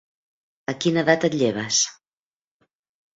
A 0.71 0.73
quina 0.85 1.03
edat 1.05 1.27
et 1.29 1.37
lleves? 1.41 1.83